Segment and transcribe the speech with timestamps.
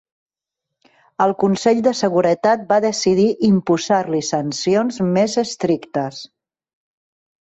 [1.25, 6.25] El Consell de Seguretat va decidir imposar-li sancions més estrictes.